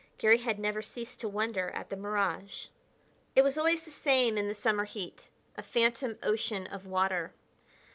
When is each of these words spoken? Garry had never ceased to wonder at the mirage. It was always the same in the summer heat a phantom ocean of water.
Garry 0.17 0.39
had 0.39 0.57
never 0.57 0.81
ceased 0.81 1.21
to 1.21 1.29
wonder 1.29 1.69
at 1.75 1.89
the 1.89 1.95
mirage. 1.95 2.69
It 3.35 3.43
was 3.43 3.55
always 3.55 3.83
the 3.83 3.91
same 3.91 4.35
in 4.35 4.47
the 4.47 4.55
summer 4.55 4.85
heat 4.85 5.29
a 5.55 5.61
phantom 5.61 6.17
ocean 6.23 6.65
of 6.65 6.87
water. 6.87 7.35